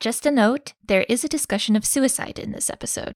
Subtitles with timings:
[0.00, 3.14] Just a note there is a discussion of suicide in this episode.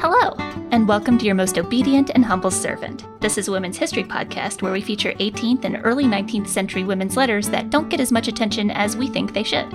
[0.00, 0.36] Hello,
[0.70, 3.06] and welcome to your most obedient and humble servant.
[3.20, 7.48] This is Women's History Podcast where we feature 18th and early 19th century women's letters
[7.48, 9.66] that don't get as much attention as we think they should.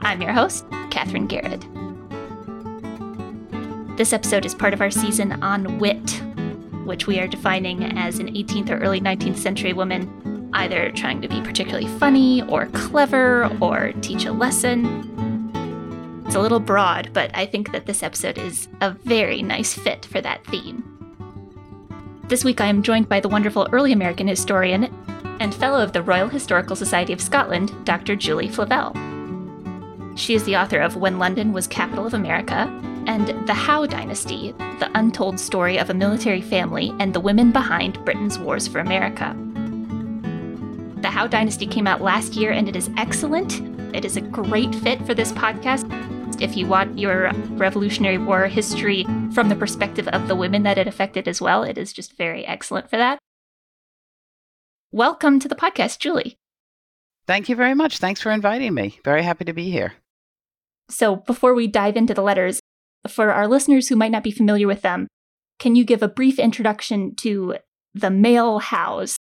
[0.00, 1.66] I'm your host, Kathryn Gehred.
[3.96, 6.22] This episode is part of our season on wit,
[6.84, 11.28] which we are defining as an 18th or early 19th century woman either trying to
[11.28, 16.22] be particularly funny or clever or teach a lesson.
[16.26, 20.04] It's a little broad, but I think that this episode is a very nice fit
[20.06, 20.84] for that theme.
[22.24, 24.84] This week I am joined by the wonderful early American historian
[25.40, 28.16] and fellow of the Royal Historical Society of Scotland, Dr.
[28.16, 28.94] Julie Flavell.
[30.14, 32.68] She is the author of When London Was Capital of America
[33.06, 38.04] and The Howe Dynasty, the untold story of a military family and the women behind
[38.04, 39.34] Britain's wars for America.
[41.00, 43.60] The Howe Dynasty came out last year and it is excellent.
[43.96, 45.90] It is a great fit for this podcast.
[46.42, 50.86] If you want your Revolutionary War history from the perspective of the women that it
[50.86, 53.18] affected as well, it is just very excellent for that.
[54.90, 56.36] Welcome to the podcast, Julie.
[57.26, 57.96] Thank you very much.
[57.96, 59.00] Thanks for inviting me.
[59.04, 59.94] Very happy to be here.
[60.88, 62.60] So, before we dive into the letters,
[63.08, 65.08] for our listeners who might not be familiar with them,
[65.58, 67.56] can you give a brief introduction to
[67.94, 69.16] the male Howes?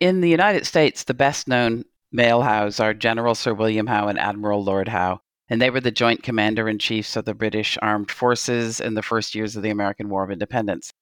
[0.00, 4.18] In the United States, the best known male Howes are General Sir William Howe and
[4.18, 8.10] Admiral Lord Howe, and they were the joint commander in chiefs of the British armed
[8.10, 10.92] forces in the first years of the American War of Independence.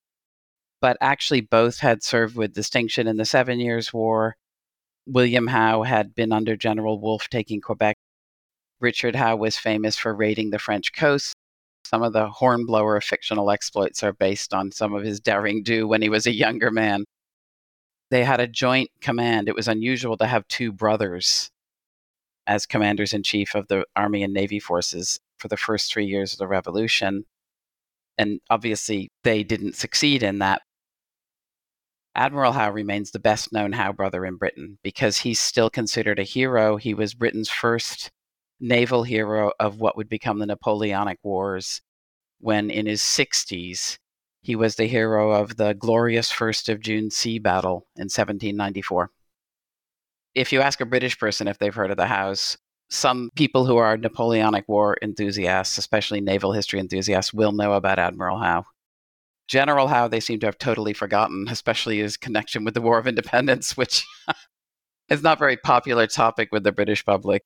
[0.81, 4.37] But actually, both had served with distinction in the Seven Years' War.
[5.07, 7.97] William Howe had been under General Wolfe taking Quebec.
[8.81, 11.35] Richard Howe was famous for raiding the French coast.
[11.85, 16.03] Some of the Hornblower fictional exploits are based on some of his daring do when
[16.03, 17.05] he was a younger man.
[18.11, 19.49] They had a joint command.
[19.49, 21.51] It was unusual to have two brothers
[22.47, 26.33] as commanders in chief of the Army and Navy forces for the first three years
[26.33, 27.25] of the Revolution.
[28.17, 30.63] And obviously, they didn't succeed in that.
[32.15, 36.25] Admiral Howe remains the best known Howe brother in Britain because he's still considered a
[36.25, 36.77] hero.
[36.77, 38.11] He was Britain's first
[38.61, 41.81] naval hero of what would become the Napoleonic Wars
[42.41, 43.99] when in his 60s
[44.43, 49.11] he was the hero of the glorious 1st of June sea battle in 1794.
[50.35, 52.57] If you ask a British person if they've heard of the Howes,
[52.91, 58.39] some people who are Napoleonic War enthusiasts, especially naval history enthusiasts, will know about Admiral
[58.39, 58.65] Howe.
[59.47, 63.07] General Howe, they seem to have totally forgotten, especially his connection with the War of
[63.07, 64.07] Independence, which
[65.11, 67.43] is not a very popular topic with the British public.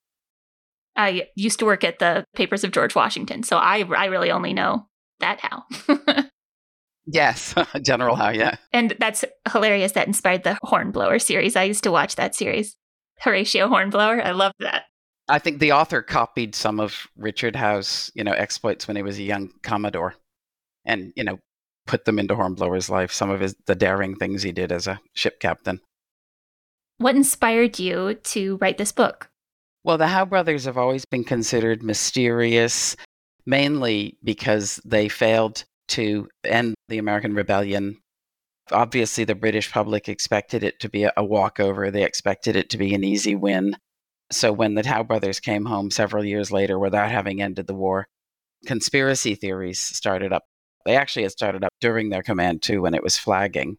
[0.96, 4.52] I used to work at the Papers of George Washington, so I I really only
[4.52, 4.86] know
[5.20, 5.64] that Howe.
[7.06, 8.56] yes, General Howe, yeah.
[8.72, 9.92] And that's hilarious.
[9.92, 11.56] That inspired the Hornblower series.
[11.56, 12.76] I used to watch that series.
[13.20, 14.22] Horatio Hornblower.
[14.22, 14.84] I loved that.
[15.28, 19.18] I think the author copied some of Richard Howe's, you know, exploits when he was
[19.18, 20.14] a young commodore,
[20.84, 21.38] and you know,
[21.86, 23.12] put them into Hornblower's life.
[23.12, 25.80] Some of his the daring things he did as a ship captain.
[26.98, 29.31] What inspired you to write this book?
[29.84, 32.96] Well, the Howe brothers have always been considered mysterious,
[33.46, 37.98] mainly because they failed to end the American Rebellion.
[38.70, 42.94] Obviously, the British public expected it to be a walkover, they expected it to be
[42.94, 43.76] an easy win.
[44.30, 48.06] So, when the Howe brothers came home several years later without having ended the war,
[48.66, 50.44] conspiracy theories started up.
[50.86, 53.78] They actually had started up during their command, too, when it was flagging.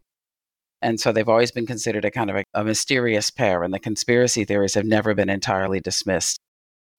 [0.84, 3.78] And so they've always been considered a kind of a, a, mysterious pair, and the
[3.78, 6.38] conspiracy theories have never been entirely dismissed.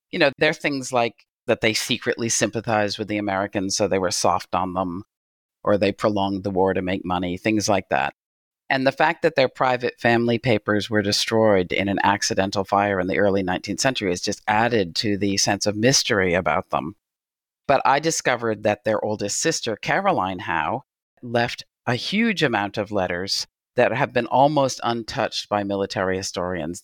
[0.09, 4.00] You know, there are things like that they secretly sympathized with the Americans, so they
[4.00, 5.03] were soft on them,
[5.63, 8.16] or they prolonged the war to make money, things like that.
[8.72, 13.06] And the fact that their private family papers were destroyed in an accidental fire in
[13.06, 16.96] the early 19th century has just added to the sense of mystery about them.
[17.67, 20.85] But I discovered that their oldest sister, Caroline Howe,
[21.22, 26.84] left a huge amount of letters that have been almost untouched by military historians.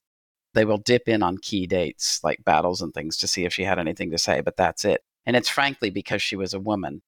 [0.53, 3.63] They will dip in on key dates like battles and things to see if she
[3.63, 5.01] had anything to say, but that's it.
[5.25, 7.01] And it's frankly because she was a woman.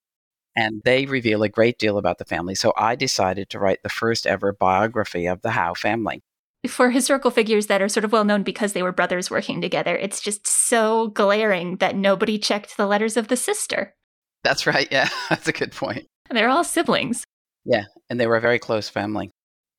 [0.56, 2.56] And they reveal a great deal about the family.
[2.56, 6.22] So I decided to write the first ever biography of the Howe family.
[6.68, 9.98] For historical figures that are sort of well known because they were brothers working together,
[9.98, 13.96] it's just so glaring that nobody checked the letters of the sister.
[14.44, 14.88] That's right.
[14.90, 16.06] Yeah, that's a good point.
[16.30, 17.26] And they're all siblings.
[17.66, 19.32] Yeah, and they were a very close family.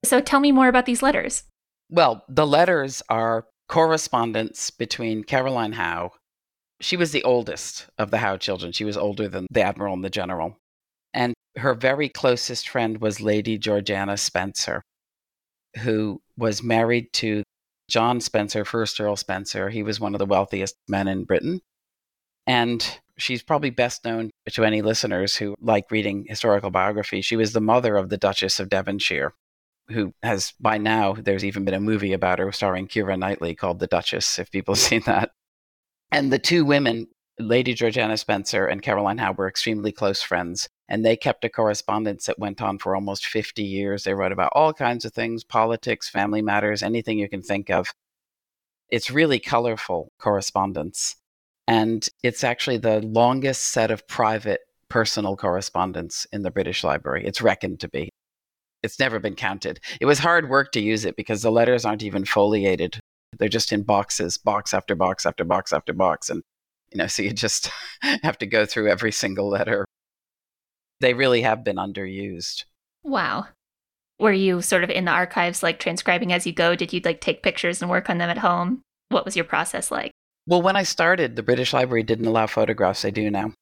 [0.05, 1.45] So tell me more about these letters.
[1.91, 6.13] Well, the letters are correspondence between Caroline Howe.
[6.81, 8.73] She was the oldest of the Howe children.
[8.73, 10.59] She was older than the admiral and the general.
[11.13, 14.83] And her very closest friend was Lady Georgiana Spencer.
[15.79, 17.43] who was married to
[17.89, 19.71] John Spencer, first Earl Spencer.
[19.71, 21.61] He was one of the wealthiest men in Britain.
[22.47, 27.21] And she's probably best known to any listeners who like reading historical biography.
[27.23, 29.33] She was the mother of the Duchess of Devonshire,
[29.89, 33.79] who has by now, there's even been a movie about her starring Keira Knightley called
[33.79, 35.31] The Duchess, if people have seen that.
[36.11, 37.09] And the two women,
[37.39, 40.69] Lady Georgiana Spencer and Caroline Howe, were extremely close friends.
[40.89, 44.05] And they kept a correspondence that went on for almost 50 years.
[44.05, 47.89] They wrote about all kinds of things politics, family matters, anything you can think of.
[48.91, 51.17] It's really colorful correspondence.
[51.67, 54.61] And it's actually the longest set of private
[54.91, 57.25] personal correspondence in the British Library.
[57.27, 58.11] It's reckoned to be.
[58.85, 59.81] It's never been counted.
[59.99, 63.01] It was hard work to use it because the letters aren't even foliated.
[63.39, 66.29] They're just in boxes, box after box after box after box.
[66.29, 66.43] And,
[66.93, 67.71] you know, so you just
[68.23, 69.87] have to go through every single letter.
[71.01, 72.65] They really have been underused.
[73.03, 73.47] Wow.
[74.19, 76.77] Were you sort of in the archives, like transcribing as you go?
[76.77, 78.83] Did you like take pictures and work on them at home?
[79.09, 80.13] What was your process like?
[80.47, 83.01] Well, when I started, the British Library didn't allow photographs.
[83.01, 83.55] They do now.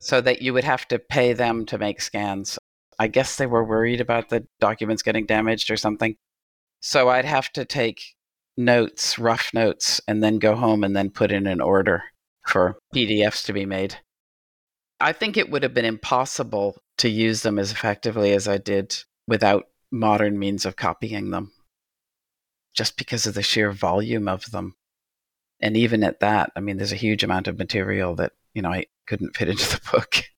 [0.00, 2.58] So that you would have to pay them to make scans.
[2.98, 6.16] I guess they were worried about the documents getting damaged or something.
[6.80, 8.00] So I'd have to take
[8.56, 12.02] notes, rough notes, and then go home and then put in an order
[12.46, 13.96] for PDFs to be made.
[15.00, 18.96] I think it would have been impossible to use them as effectively as I did
[19.28, 21.52] without modern means of copying them,
[22.74, 24.74] just because of the sheer volume of them
[25.60, 28.70] and even at that, I mean, there's a huge amount of material that you know
[28.70, 30.24] I couldn't fit into the book.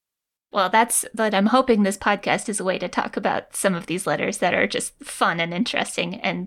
[0.52, 1.35] Well, that's that.
[1.35, 4.55] I'm hoping this podcast is a way to talk about some of these letters that
[4.55, 6.47] are just fun and interesting, and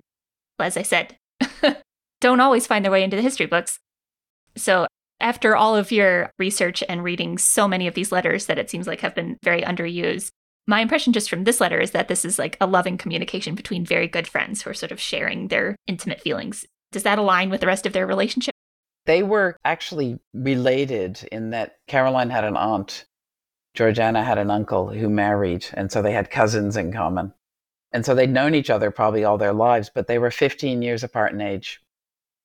[0.58, 1.16] as I said,
[2.20, 3.78] don't always find their way into the history books.
[4.56, 4.86] So,
[5.20, 8.86] after all of your research and reading so many of these letters that it seems
[8.86, 10.28] like have been very underused,
[10.66, 13.84] my impression just from this letter is that this is like a loving communication between
[13.84, 16.66] very good friends who are sort of sharing their intimate feelings.
[16.92, 18.54] Does that align with the rest of their relationship?
[19.06, 23.04] They were actually related in that Caroline had an aunt,
[23.74, 27.34] Georgiana had an uncle who married, and so they had cousins in common.
[27.92, 31.04] And so they'd known each other probably all their lives, but they were 15 years
[31.04, 31.80] apart in age.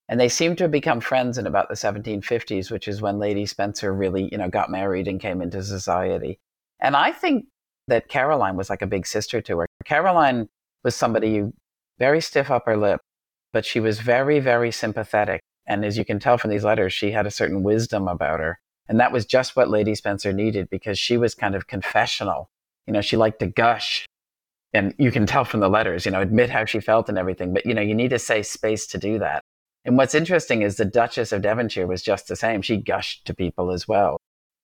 [0.07, 3.45] And they seemed to have become friends in about the 1750s, which is when Lady
[3.45, 6.39] Spencer really, you know, got married and came into society.
[6.79, 7.45] And I think
[7.87, 9.67] that Caroline was like a big sister to her.
[9.85, 10.49] Caroline
[10.83, 11.53] was somebody who
[11.99, 13.01] very stiff upper lip,
[13.53, 15.41] but she was very, very sympathetic.
[15.67, 18.59] And as you can tell from these letters, she had a certain wisdom about her.
[18.89, 22.49] And that was just what Lady Spencer needed because she was kind of confessional.
[22.87, 24.05] You know, she liked to gush.
[24.73, 27.53] And you can tell from the letters, you know, admit how she felt and everything.
[27.53, 29.43] But, you know, you need to say space to do that.
[29.85, 32.61] And what's interesting is the Duchess of Devonshire was just the same.
[32.61, 34.17] She gushed to people as well.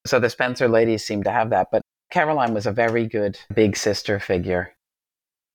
[0.05, 1.67] So the Spencer ladies seemed to have that.
[1.71, 1.81] But
[2.11, 4.73] Caroline was a very good big sister figure,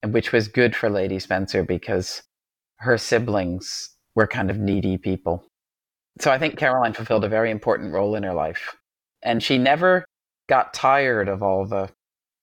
[0.05, 2.22] which was good for Lady Spencer because
[2.76, 5.44] her siblings were kind of needy people.
[6.20, 8.76] So I think Caroline fulfilled a very important role in her life.
[9.22, 10.05] And she never
[10.49, 11.90] got tired of all the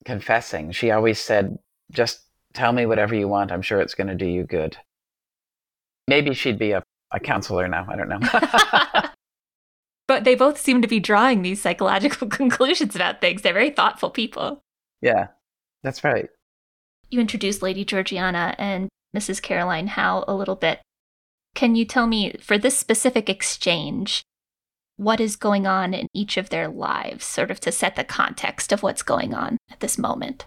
[0.06, 0.72] confessing.
[0.72, 1.58] She always said,
[1.92, 2.22] just
[2.54, 3.52] tell me whatever you want.
[3.52, 4.78] I'm sure it's going to do you good.
[6.08, 7.86] Maybe she'd be a, a counselor now.
[7.88, 8.20] I don't know.
[10.08, 13.42] but they both seem to be drawing these psychological conclusions about things.
[13.42, 14.62] They're very thoughtful people.
[15.02, 15.28] Yeah,
[15.84, 16.30] that's right.
[17.10, 19.42] You introduced Lady Georgiana and Mrs.
[19.42, 20.80] Caroline Howe a little bit.
[21.58, 24.22] Can you tell me, for this specific exchange,
[24.96, 28.72] what is going on in each of their lives, sort of to set the context
[28.72, 30.46] of what's going on at this moment?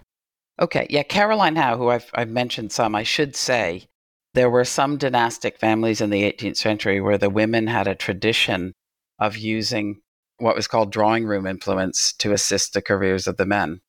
[0.62, 3.88] Okay, yeah, Caroline Howe, who I've, I've mentioned some, I should say,
[4.34, 8.72] there were some dynastic families in the 18th century where the women had a tradition
[9.18, 10.02] of using
[10.38, 13.80] what was called drawing room influence to assist the careers of the men.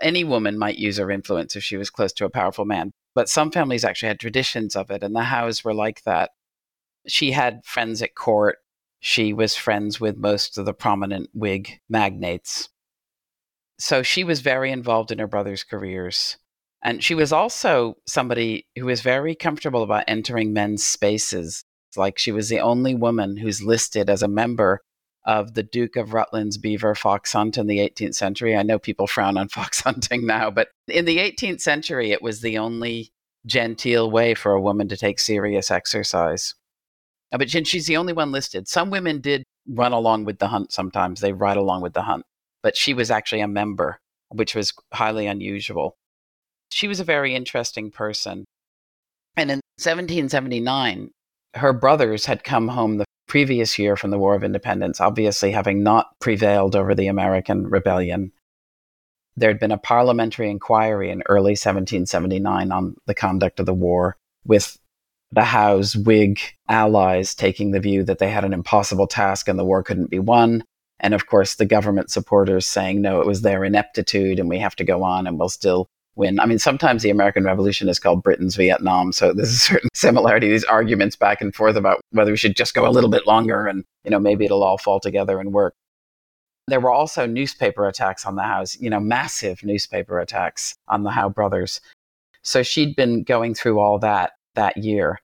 [0.00, 3.28] Any woman might use her influence if she was close to a powerful man, but
[3.28, 6.30] some families actually had traditions of it, and the Howes were like that.
[7.06, 8.58] She had friends at court.
[9.00, 12.68] She was friends with most of the prominent Whig magnates.
[13.78, 16.36] So she was very involved in her brother's careers.
[16.84, 21.64] And she was also somebody who was very comfortable about entering men's spaces.
[21.96, 24.82] Like she was the only woman who's listed as a member
[25.24, 28.56] of the Duke of Rutland's Belvoir fox hunt in the 18th century.
[28.56, 32.40] I know people frown on fox hunting now, but in the 18th century, it was
[32.40, 33.12] the only
[33.46, 36.54] genteel way for a woman to take serious exercise.
[37.32, 38.68] Uh, but she's the only one listed.
[38.68, 42.24] Some women did run along with the hunt sometimes, they ride along with the hunt,
[42.62, 43.98] but she was actually a member,
[44.30, 45.96] which was highly unusual.
[46.70, 48.44] She was a very interesting person.
[49.36, 51.10] And in 1779,
[51.54, 55.82] her brothers had come home the previous year from the War of Independence, obviously having
[55.82, 58.30] not prevailed over the American rebellion.
[59.38, 64.18] There had been a parliamentary inquiry in early 1779 on the conduct of the war,
[64.44, 64.78] with
[65.30, 69.64] the Howe's Whig allies taking the view that they had an impossible task and the
[69.64, 70.62] war couldn't be won.
[71.00, 74.76] And of course, the government supporters saying, no, it was their ineptitude and we have
[74.76, 76.40] to go on and we'll still win.
[76.40, 79.12] I mean, sometimes the American Revolution is called Britain's Vietnam.
[79.12, 82.74] So there's a certain similarity, these arguments back and forth about whether we should just
[82.74, 85.74] go a little bit longer and, you know, maybe it'll all fall together and work.
[86.68, 91.10] There were also newspaper attacks on the Howes, you know, massive newspaper attacks on the
[91.10, 91.80] Howe brothers.
[92.42, 95.20] So she'd been going through all that that year.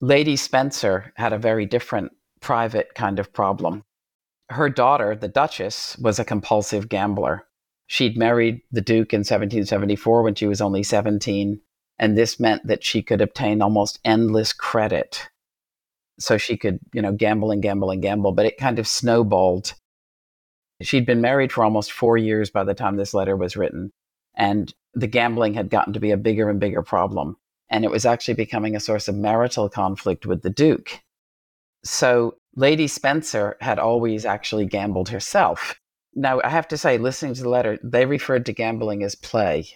[0.00, 3.84] Lady Spencer had a very different private kind of problem.
[4.50, 7.46] Her daughter, the Duchess, was a compulsive gambler.
[7.92, 11.60] She'd married the Duke in 1774 when she was only 17,
[11.98, 15.28] and this meant that she could obtain almost endless credit.
[16.18, 19.74] So she could, you know, gamble and gamble and gamble, but it kind of snowballed.
[20.80, 23.90] She'd been married for almost four years by the time this letter was written,
[24.34, 27.36] and the gambling had gotten to be a bigger and bigger problem
[27.72, 31.00] and it was actually becoming a source of marital conflict with the Duke.
[31.82, 35.80] So Lady Spencer had always actually gambled herself.
[36.14, 39.68] Now, I have to say, listening to the letter, they referred to gambling as play.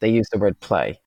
[0.00, 1.00] They used the word play.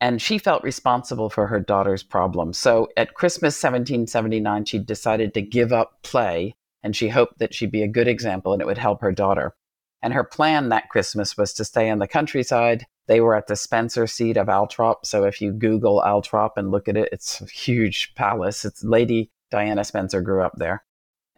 [0.00, 2.52] And she felt responsible for her daughter's problem.
[2.52, 7.72] So at Christmas 1779, she decided to give up play and she hoped that she'd
[7.72, 9.54] be a good example and it would help her daughter.
[10.00, 13.56] And her plan that Christmas was to stay in the countryside they were at the
[13.56, 14.96] Spencer seat of Althorp.
[15.04, 18.64] So if you Google Althorp and look at it, it's a huge palace.
[18.64, 20.84] It's Lady Diana Spencer grew up there.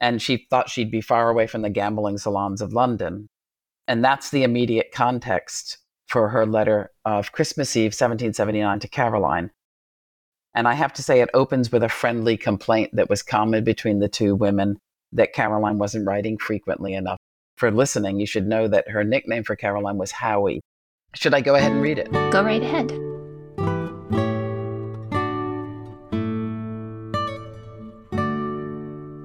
[0.00, 3.28] And she thought she'd be far away from the gambling salons of London.
[3.86, 5.78] And that's the immediate context
[6.08, 9.50] for her letter of Christmas Eve, 1779, to Caroline.
[10.54, 14.00] And I have to say, it opens with a friendly complaint that was common between
[14.00, 14.78] the two women
[15.12, 17.18] that Caroline wasn't writing frequently enough.
[17.56, 20.60] For listening, you should know that her nickname for Caroline was Howie,
[21.14, 22.10] should I go ahead and read it?
[22.12, 23.09] Go right ahead.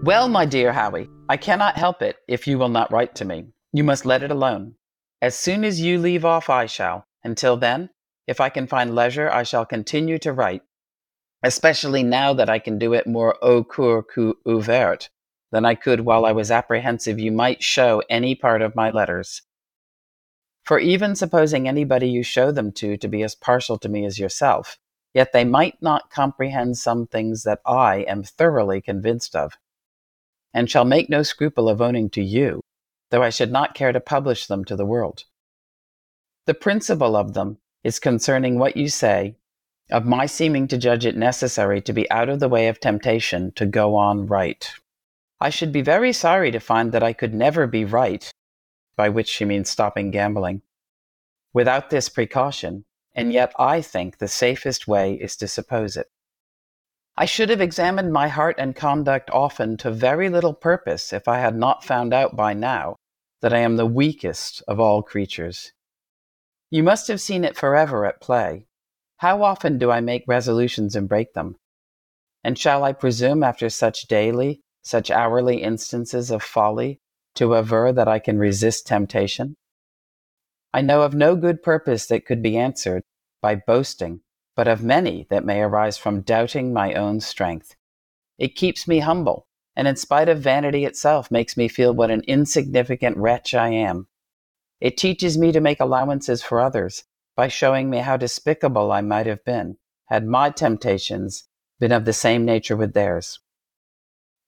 [0.05, 3.47] Well, my dear Howie, I cannot help it if you will not write to me.
[3.73, 4.75] You must let it alone.
[5.19, 7.07] As soon as you leave off, I shall.
[7.23, 7.89] Until then,
[8.27, 10.61] if I can find leisure, I shall continue to write,
[11.41, 15.09] especially now that I can do it more au coeur que ouvert
[15.51, 19.41] than I could while I was apprehensive you might show any part of my letters.
[20.65, 24.19] For even supposing anybody you show them to to be as partial to me as
[24.19, 24.77] yourself,
[25.15, 29.53] yet they might not comprehend some things that I am thoroughly convinced of,
[30.55, 32.61] and shall make no scruple of owning to you,
[33.11, 35.25] though I should not care to publish them to the world.
[36.45, 39.35] The principal of them is concerning what you say
[39.91, 43.51] of my seeming to judge it necessary to be out of the way of temptation
[43.57, 44.71] to go on right.
[45.41, 48.31] I should be very sorry to find that I could never be right
[48.95, 50.61] by which she means stopping gambling,
[51.53, 56.07] without this precaution, and yet I think the safest way is to suppose it.
[57.17, 61.39] I should have examined my heart and conduct often to very little purpose if I
[61.39, 62.97] had not found out by now
[63.41, 65.71] that I am the weakest of all creatures.
[66.69, 68.67] You must have seen it forever at play.
[69.17, 71.55] How often do I make resolutions and break them?
[72.43, 76.99] And shall I presume after such daily, such hourly instances of folly
[77.35, 79.55] to aver that I can resist temptation?
[80.73, 83.03] I know of no good purpose that could be answered
[83.41, 84.19] by boasting,
[84.55, 87.75] but of many that may arise from doubting my own strength.
[88.37, 92.21] It keeps me humble, and in spite of vanity itself, makes me feel what an
[92.27, 94.07] insignificant wretch I am.
[94.79, 97.03] It teaches me to make allowances for others
[97.35, 101.47] by showing me how despicable I might have been had my temptations
[101.79, 103.39] been of the same nature with theirs.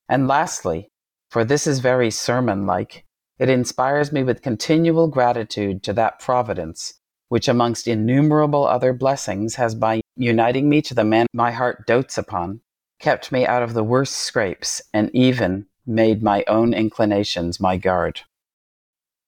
[0.08, 0.92] And lastly,
[1.30, 3.06] for this is very sermon like.
[3.38, 6.97] It inspires me with continual gratitude to that providence,
[7.30, 12.18] which amongst innumerable other blessings has by uniting me to the man my heart dotes
[12.18, 12.62] upon,
[13.00, 18.22] kept me out of the worst scrapes, and even made my own inclinations my guard.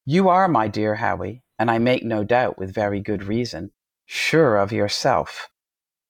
[0.06, 3.72] You are, my dear Howie, and I make no doubt with very good reason,
[4.06, 5.50] sure of yourself.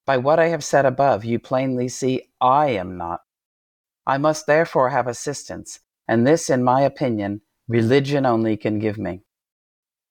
[0.05, 3.22] By what I have said above, you plainly see I am not.
[4.08, 9.22] I must therefore have assistance, and this, in my opinion, religion only can give me.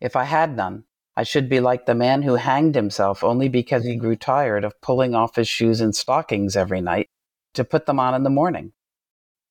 [0.00, 0.84] If I had none,
[1.18, 4.80] I should be like the man who hanged himself only because he grew tired of
[4.80, 7.08] pulling off his shoes and stockings every night
[7.54, 8.72] to put them on in the morning.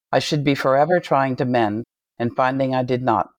[0.10, 1.84] I should be forever trying to mend
[2.18, 3.32] and finding I did not.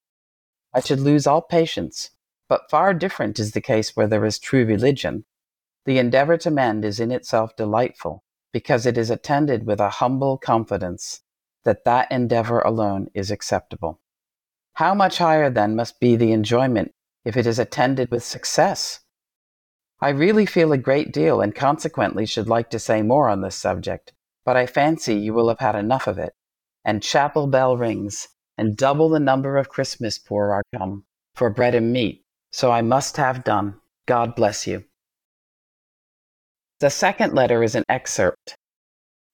[0.71, 2.11] I should lose all patience,
[2.47, 5.25] but far different is the case where there is true religion.
[5.85, 10.37] The endeavor to mend is in itself delightful, because it is attended with a humble
[10.37, 11.21] confidence
[11.63, 14.01] that that endeavor alone is acceptable.
[14.73, 16.93] How much higher then must be the enjoyment
[17.25, 19.01] if it is attended with success?
[20.01, 23.55] I really feel a great deal and consequently should like to say more on this
[23.55, 24.13] subject,
[24.45, 26.33] but I fancy you will have had enough of it.
[26.85, 31.03] And chapel bell rings, and double the number of Christmas poor are come
[31.35, 32.23] for bread and meat.
[32.51, 33.75] So I must have done.
[34.05, 34.85] God bless you.
[36.79, 38.55] The second letter is an excerpt.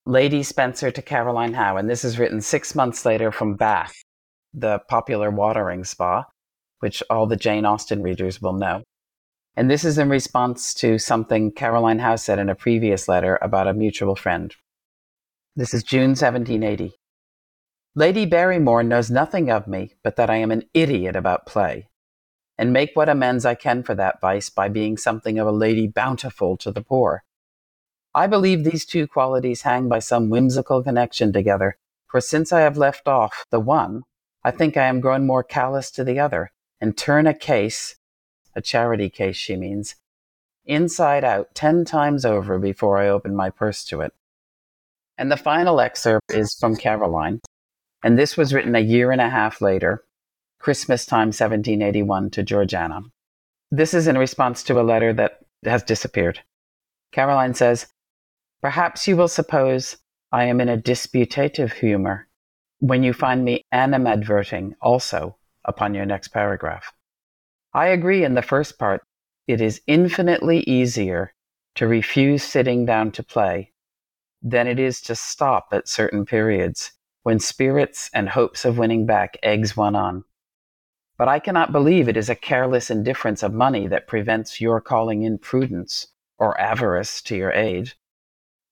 [0.08, 3.94] Lady Spencer to Caroline Howe, and this is written six months later from Bath,
[4.54, 6.26] the popular watering spa,
[6.80, 8.84] which all the Jane Austen readers will know.
[9.56, 13.68] And this is in response to something Caroline Howe said in a previous letter about
[13.68, 14.54] a mutual friend.
[15.56, 16.94] This is June 1780.
[17.96, 21.88] Lady Barrymore knows nothing of me but that I am an idiot about play,
[22.58, 25.88] and make what amends I can for that vice by being something of a lady
[25.88, 27.24] bountiful to the poor.
[28.14, 31.78] I believe these two qualities hang by some whimsical connection together,
[32.08, 34.04] for since I have left off the one,
[34.44, 36.52] I think I am grown more callous to the other,
[36.86, 37.96] and turn a case,
[38.56, 39.96] a charity case she means,
[40.66, 44.14] inside out ten times over before I open my purse to it.
[45.18, 47.42] And the final excerpt is from Caroline,
[48.04, 50.04] and this was written a year and a half later,
[50.60, 53.02] Christmas time 1781, to Georgiana.
[53.72, 56.42] This is in response to a letter that has disappeared.
[57.14, 57.88] Caroline says,
[58.62, 59.98] Perhaps you will suppose
[60.32, 62.28] I am in a disputative humor
[62.78, 66.94] when you find me animadverting also upon your next paragraph.
[67.74, 69.04] I agree in the first part.
[69.48, 71.34] It is infinitely easier
[71.76, 73.74] to refuse sitting down to play
[74.42, 76.94] than it is to stop at certain periods
[77.24, 80.24] when spirits and hopes of winning back eggs one on.
[81.18, 85.24] But I cannot believe it is a careless indifference of money that prevents your calling
[85.24, 86.08] in prudence
[86.38, 87.94] or avarice to your aid.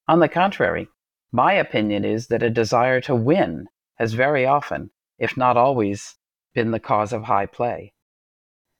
[0.07, 0.87] On the contrary,
[1.31, 6.15] my opinion is that a desire to win has very often, if not always,
[6.53, 7.93] been the cause of high play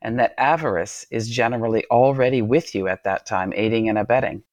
[0.04, 4.44] and that avarice is generally already with you at that time, aiding and abetting.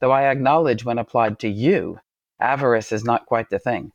[0.00, 1.98] Though I acknowledge when applied to you,
[2.40, 3.90] avarice is not quite the thing,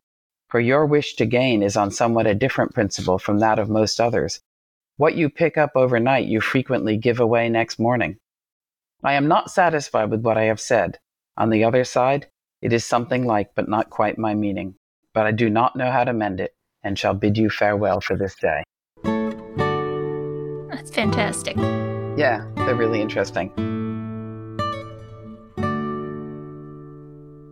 [0.49, 4.01] for your wish to gain is on somewhat a different principle from that of most
[4.01, 4.41] others.
[4.97, 8.17] What you pick up overnight, you frequently give away next morning.
[9.01, 10.99] I am not satisfied with what I have said.
[11.37, 12.27] On the other side,
[12.61, 14.75] it is something like, but not quite my meaning.
[15.13, 18.15] But I do not know how to mend it, and shall bid you farewell for
[18.15, 18.63] this day.
[20.69, 21.55] That's fantastic.
[22.17, 23.49] Yeah, they're really interesting.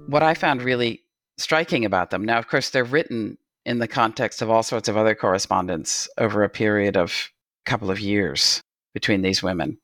[0.08, 1.04] What I found really
[1.38, 4.98] striking about them, now, of course, they're written in the context of all sorts of
[4.98, 7.30] other correspondence over a period of
[7.66, 8.62] a couple of years
[8.94, 9.78] between these women.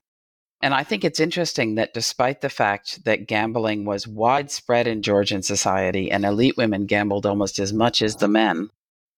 [0.61, 5.43] And I think it's interesting that despite the fact that gambling was widespread in Georgian
[5.43, 8.69] society and elite women gambled almost as much as the men,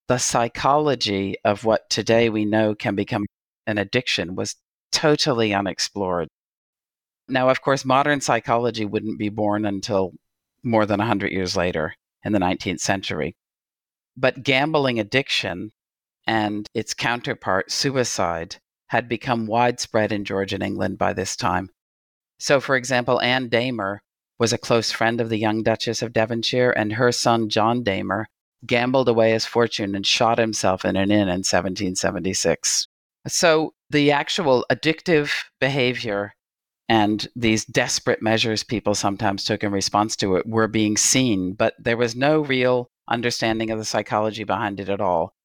[0.10, 3.28] the psychology of what today we know can become
[3.68, 4.56] an addiction was
[4.92, 6.28] totally unexplored.
[7.28, 10.14] Now, of course, modern psychology wouldn't be born until
[10.64, 11.94] more than 100 years later
[12.24, 13.36] in the 19th century.
[14.18, 15.70] But gambling addiction
[16.26, 18.56] and its counterpart, suicide,
[18.88, 21.70] had become widespread in Georgian England by this time.
[22.40, 24.02] So, for example, Anne Damer
[24.40, 28.26] was a close friend of the young Duchess of Devonshire, and her son, John Damer,
[28.66, 32.88] gambled away his fortune and shot himself in an inn in 1776.
[33.28, 36.34] So the actual addictive behavior
[36.88, 41.76] and these desperate measures people sometimes took in response to it were being seen, but
[41.78, 45.36] there was no real understanding of the psychology behind it at all.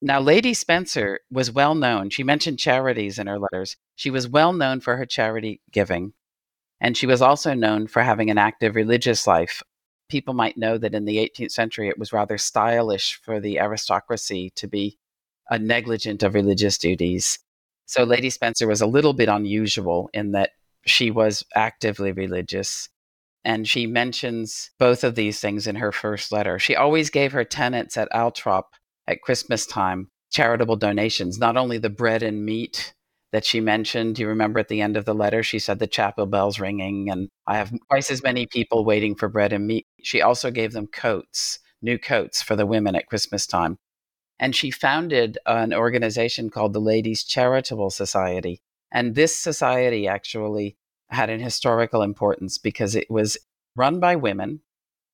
[0.00, 2.10] Now, Lady Spencer was well known.
[2.10, 3.76] She mentioned charities in her letters.
[3.94, 6.14] She was well known for her charity giving,
[6.80, 9.62] and she was also known for having an active religious life.
[10.12, 14.52] People might know that in the 18th century, it was rather stylish for the aristocracy
[14.56, 14.98] to be
[15.48, 17.38] a negligent of religious duties.
[17.86, 20.50] So Lady Spencer was a little bit unusual in that
[20.84, 22.90] she was actively religious.
[23.42, 26.58] And she mentions both of these things in her first letter.
[26.58, 28.64] She always gave her tenants at Althorp
[29.08, 32.92] at Christmas time charitable donations, not only the bread and meat
[33.32, 34.18] that she mentioned.
[34.18, 37.28] You remember at the end of the letter, she said the chapel bells ringing, and
[37.46, 39.86] I have twice as many people waiting for bread and meat.
[40.02, 43.78] She also gave them coats, new coats for the women at Christmas time.
[44.38, 48.60] And she founded an organization called the Ladies Charitable Society.
[48.90, 50.76] And this society actually
[51.08, 53.38] had an historical importance because it was
[53.76, 54.60] run by women,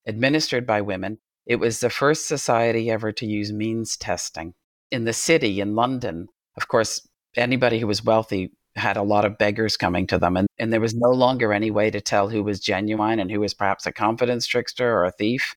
[0.06, 1.18] administered by women.
[1.46, 4.54] It was the first society ever to use means testing.
[4.90, 7.06] In the city, in London, of course,
[7.38, 10.80] anybody who was wealthy had a lot of beggars coming to them, and, and there
[10.80, 13.92] was no longer any way to tell who was genuine and who was perhaps a
[13.92, 15.54] confidence trickster or a thief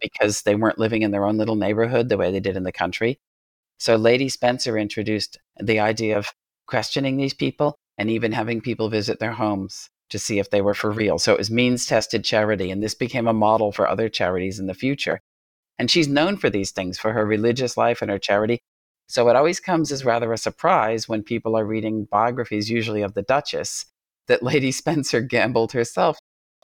[0.00, 2.72] because they weren't living in their own little neighborhood the way they did in the
[2.72, 3.18] country.
[3.78, 6.32] So Lady Spencer introduced the idea of
[6.66, 9.90] questioning these people and even having people visit their homes.
[10.10, 11.18] to see if they were for real.
[11.18, 12.70] So it was means tested charity.
[12.70, 15.20] And this became a model for other charities in the future.
[15.78, 18.60] And she's known for these things, for her religious life and her charity.
[19.10, 23.14] So it always comes as rather a surprise when people are reading biographies, usually of
[23.14, 23.86] the Duchess,
[24.28, 26.16] that Lady Spencer gambled herself.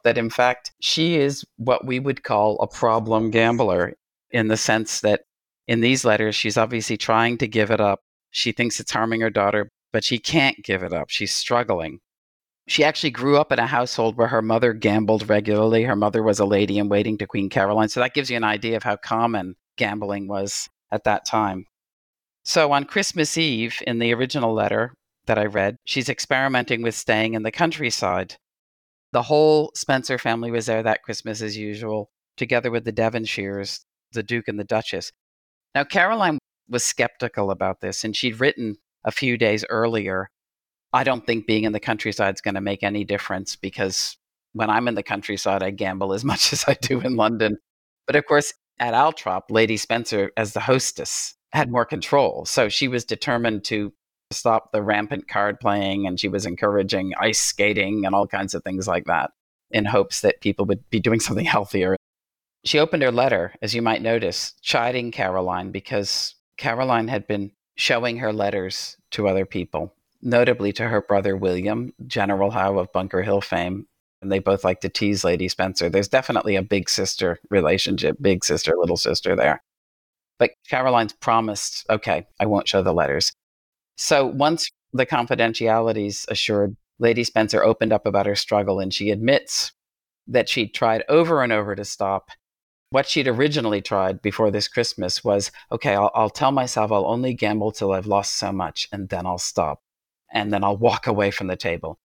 [0.04, 3.94] That in fact, she is what we would call a problem gambler
[4.30, 5.22] in the sense that
[5.66, 8.02] in these letters, she's obviously trying to give it up.
[8.30, 11.10] She thinks it's harming her daughter, but she can't give it up.
[11.10, 11.98] She's struggling.
[12.68, 15.82] She actually grew up in a household where her mother gambled regularly.
[15.82, 17.88] Her mother was a lady in waiting to Queen Caroline.
[17.88, 21.66] So that gives you an idea of how common gambling was at that time.
[22.46, 24.94] So on Christmas Eve, in the original letter
[25.26, 28.36] that I read, she's experimenting with staying in the countryside.
[29.10, 33.80] The whole Spencer family was there that Christmas as usual, together with the Devonshires,
[34.12, 35.10] the Duke and the Duchess.
[35.74, 40.30] Now, Caroline was skeptical about this, and she'd written a few days earlier
[40.92, 44.16] I don't think being in the countryside is going to make any difference because
[44.52, 47.58] when I'm in the countryside, I gamble as much as I do in London.
[48.06, 52.44] But of course, at Althorp, Lady Spencer, as the hostess, had more control.
[52.44, 53.92] So she was determined to
[54.30, 58.62] stop the rampant card playing and she was encouraging ice skating and all kinds of
[58.62, 59.30] things like that
[59.70, 61.96] in hopes that people would be doing something healthier.
[62.64, 68.18] She opened her letter, as you might notice, chiding Caroline because Caroline had been showing
[68.18, 73.40] her letters to other people notably to her brother William, General Howe of Bunker Hill
[73.40, 73.86] fame.
[74.22, 75.88] And they both like to tease Lady Spencer.
[75.88, 79.62] There's definitely a big sister relationship, big sister, little sister there.
[80.38, 83.32] But Caroline's promised, okay, I won't show the letters.
[83.96, 89.72] So once the confidentiality's assured, Lady Spencer opened up about her struggle and she admits
[90.26, 92.30] that she'd tried over and over to stop.
[92.90, 97.34] What she'd originally tried before this Christmas was okay, I'll, I'll tell myself I'll only
[97.34, 99.80] gamble till I've lost so much and then I'll stop
[100.32, 101.98] and then I'll walk away from the table.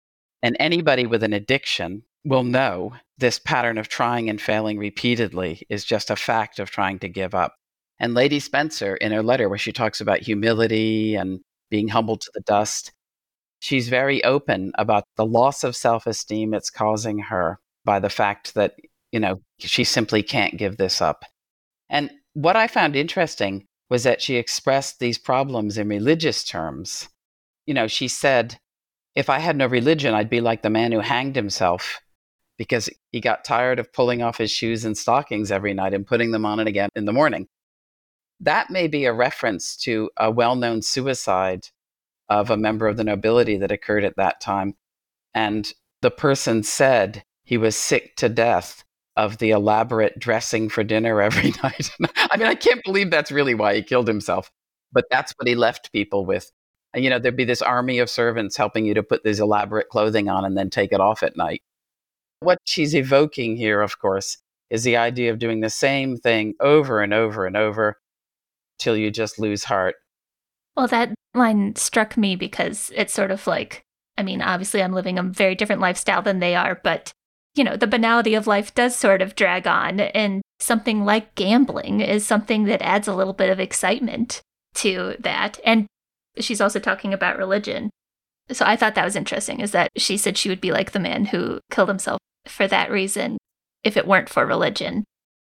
[0.42, 5.84] And anybody with an addiction will know this pattern of trying and failing repeatedly is
[5.84, 7.56] just a fact of trying to give up.
[8.00, 12.32] And Lady Spencer, in her letter where she talks about humility and being humbled to
[12.34, 12.92] the dust,
[13.60, 18.54] she's very open about the loss of self esteem it's causing her by the fact
[18.56, 18.76] that,
[19.12, 21.26] you know, she simply can't give this up.
[21.90, 27.10] And what I found interesting was that she expressed these problems in religious terms
[27.70, 28.58] you know, she said,
[29.14, 32.02] if I had no religion, I'd be like the man who hanged himself
[32.58, 36.32] because he got tired of pulling off his shoes and stockings every night and putting
[36.32, 37.48] them on again in the morning.
[38.40, 41.68] That may be a reference to a well known suicide
[42.30, 44.76] of a member of the nobility that occurred at that time.
[45.34, 45.72] And
[46.02, 48.84] the person said he was sick to death
[49.18, 51.92] of the elaborate dressing for dinner every night.
[52.16, 54.52] I mean, I can't believe that's really why he killed himself,
[54.92, 56.52] but that's what he left people with
[56.96, 60.30] you know, there'd be this army of servants helping you to put this elaborate clothing
[60.30, 61.62] on and then take it off at night.
[62.40, 64.38] What she's evoking here, of course,
[64.70, 67.98] is the idea of doing the same thing over and over and over
[68.80, 69.96] till you just lose heart.
[70.76, 73.82] Well, that line struck me because it's sort of like,
[74.18, 77.12] I mean, obviously I'm living a very different lifestyle than they are, but,
[77.56, 80.00] you know, the banality of life does sort of drag on.
[80.00, 84.42] And something like gambling is something that adds a little bit of excitement
[84.76, 85.60] to that.
[85.66, 85.88] And
[86.38, 87.90] she's also talking about religion.
[88.52, 91.00] So I thought that was interesting is that she said she would be like the
[91.00, 93.38] man who killed himself for that reason
[93.84, 95.04] if it weren't for religion.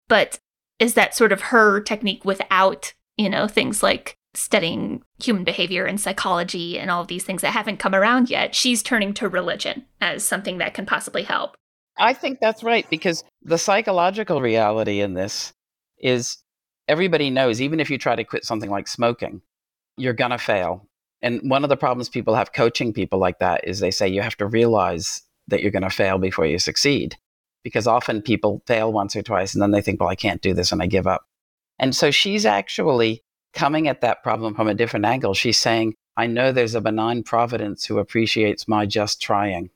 [0.07, 0.37] But
[0.79, 5.99] is that sort of her technique without, you know, things like studying human behavior and
[5.99, 8.55] psychology and all of these things that haven't come around yet?
[8.55, 11.55] She's turning to religion as something that can possibly help.
[11.97, 15.51] I think that's right because the psychological reality in this
[15.97, 16.37] is
[16.87, 19.41] everybody knows, even if you try to quit something like smoking,
[19.97, 20.87] you're going to fail.
[21.21, 24.21] And one of the problems people have coaching people like that is they say you
[24.21, 27.17] have to realize that you're going to fail before you succeed.
[27.65, 30.53] Because often people fail once or twice and then they think, well, I can't do
[30.53, 31.25] this and I give up.
[31.79, 33.21] And so she's actually
[33.53, 35.33] coming at that problem from a different angle.
[35.33, 39.69] She's saying, I know there's a benign providence who appreciates my just trying.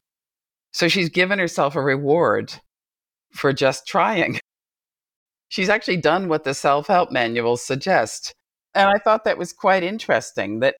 [0.73, 2.53] So she's given herself a reward
[3.31, 4.39] for just trying.
[5.47, 8.33] She's actually done what the self help manuals suggest.
[8.73, 10.75] And I thought that was quite interesting that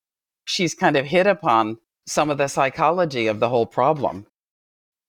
[0.46, 4.26] she's kind of hit upon some of the psychology of the whole problem.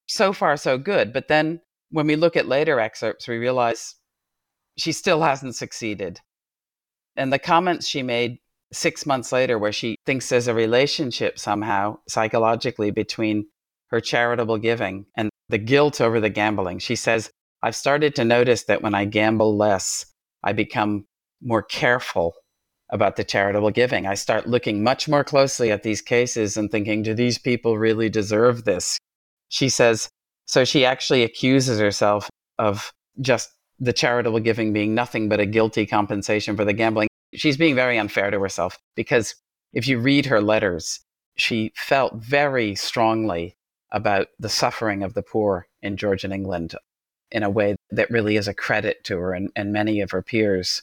[0.07, 1.13] So far, so good.
[1.13, 3.97] But then when we look at later excerpts, we realize
[4.77, 6.21] she still hasn't succeeded.
[7.17, 8.39] And the comments she made
[8.73, 13.47] six months later, where she thinks there's a relationship somehow psychologically between
[13.89, 17.31] her charitable giving and the guilt over the gambling, she says,
[17.63, 20.07] I've started to notice that when I gamble less,
[20.43, 21.07] I become
[21.41, 22.35] more careful
[22.91, 24.07] about the charitable giving.
[24.07, 28.09] I start looking much more closely at these cases and thinking, do these people really
[28.09, 28.99] deserve this?
[29.55, 30.09] she says,
[30.47, 35.87] so she actually accuses herself of just the charitable giving being nothing but a guilty
[35.87, 37.09] compensation for the gambling.
[37.35, 39.35] She's being very unfair to herself because
[39.73, 41.01] if you read her letters,
[41.37, 43.57] she felt very strongly
[43.91, 46.75] about the suffering of the poor in Georgian England
[47.31, 50.23] in a way that really is a credit to her and, and many of her
[50.23, 50.83] peers,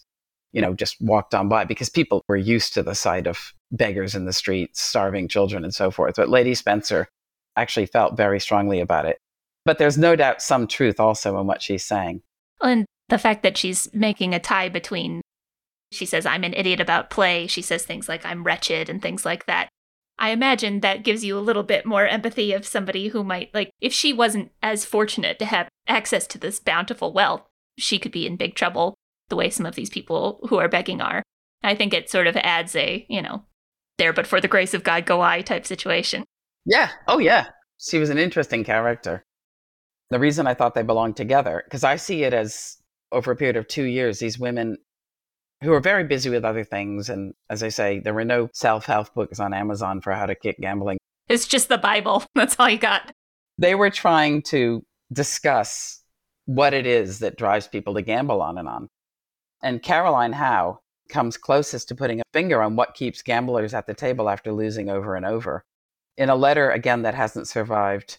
[0.52, 4.16] you know, just walked on by because people were used to the sight of beggars
[4.16, 6.16] in the streets, starving children, and so forth.
[6.18, 7.08] But Lady Spencer
[7.56, 9.18] actually felt very strongly about it.
[9.64, 12.22] But there's no doubt some truth also in what she's saying.
[12.62, 15.22] And the fact that she's making a tie between,
[15.92, 17.48] she says, I'm an idiot about play.
[17.48, 19.70] She says things like, I'm wretched and things like that.
[20.20, 23.72] I imagine that gives you a little bit more empathy of somebody who might, like,
[23.82, 27.42] if she wasn't as fortunate to have access to this bountiful wealth,
[27.78, 28.94] she could be in big trouble
[29.30, 31.24] the way some of these people who are begging are.
[31.64, 33.46] I think it sort of adds a, you know,
[33.98, 36.24] there but for the grace of God go I type situation.
[36.66, 36.90] Yeah.
[37.08, 37.48] Oh, yeah.
[37.80, 39.24] She was an interesting character.
[40.12, 42.78] The reason I thought they belonged together, because I see it as
[43.12, 44.78] over a period of two years, these women
[45.64, 47.10] who are very busy with other things.
[47.10, 50.36] And as I say, there were no self help books on Amazon for how to
[50.36, 50.98] kick gambling.
[51.30, 52.24] It's just the Bible.
[52.36, 53.12] That's all you got.
[53.58, 56.02] They were trying to discuss
[56.46, 58.88] what it is that drives people to gamble on and on.
[59.64, 63.94] And Caroline Howe comes closest to putting a finger on what keeps gamblers at the
[63.94, 65.64] table after losing over and over.
[66.18, 68.18] In a letter, again, that hasn't survived,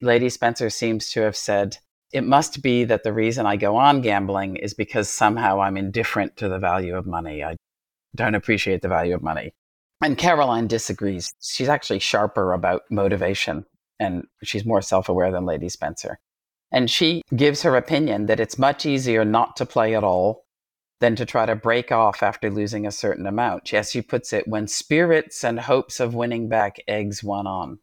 [0.00, 1.78] Lady Spencer seems to have said,
[2.12, 6.36] It must be that the reason I go on gambling is because somehow I'm indifferent
[6.36, 7.42] to the value of money.
[7.42, 7.56] I
[8.14, 9.52] don't appreciate the value of money.
[10.02, 11.32] And Caroline disagrees.
[11.40, 13.64] She's actually sharper about motivation
[13.98, 16.18] and she's more self aware than Lady Spencer.
[16.70, 20.44] And she gives her opinion that it's much easier not to play at all
[21.00, 23.72] than to try to break off after losing a certain amount.
[23.72, 27.78] As she puts it, when spirits and hopes of winning back eggs one on.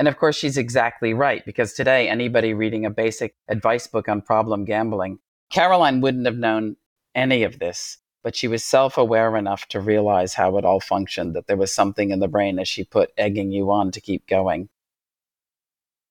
[0.00, 4.22] And of course, she's exactly right, because today, anybody reading a basic advice book on
[4.22, 5.18] problem gambling,
[5.50, 6.76] Caroline wouldn't have known
[7.14, 11.36] any of this, but she was self aware enough to realize how it all functioned,
[11.36, 14.26] that there was something in the brain, as she put, egging you on to keep
[14.26, 14.70] going.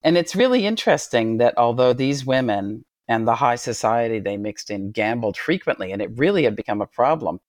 [0.04, 4.92] And it's really interesting that although these women and the high society they mixed in
[4.92, 7.40] gambled frequently, and it really had become a problem,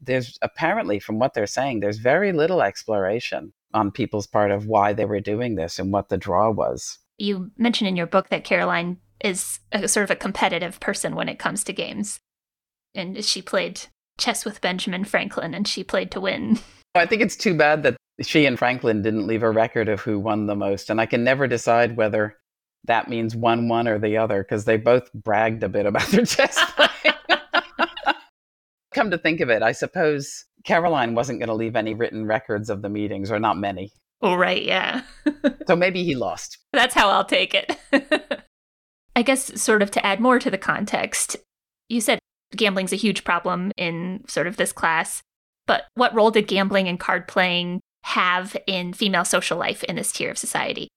[0.00, 4.92] there's apparently, from what they're saying, there's very little exploration on people's part of why
[4.92, 6.98] they were doing this and what the draw was.
[7.18, 11.28] You mentioned in your book that Caroline is a sort of a competitive person when
[11.28, 12.18] it comes to games.
[12.94, 13.82] And she played
[14.18, 16.58] chess with Benjamin Franklin and she played to win.
[16.94, 20.18] I think it's too bad that she and Franklin didn't leave a record of who
[20.18, 20.88] won the most.
[20.88, 22.36] And I can never decide whether
[22.84, 26.24] that means one one or the other because they both bragged a bit about their
[26.24, 27.16] chess playing.
[28.94, 32.68] Come to think of it, I suppose Caroline wasn't going to leave any written records
[32.68, 33.92] of the meetings, or not many.
[34.20, 35.02] Oh, right, yeah.
[35.66, 36.58] so maybe he lost.
[36.72, 37.76] That's how I'll take it.
[39.16, 41.36] I guess, sort of to add more to the context,
[41.88, 42.18] you said
[42.54, 45.22] gambling's a huge problem in sort of this class,
[45.66, 50.12] but what role did gambling and card playing have in female social life in this
[50.12, 50.88] tier of society.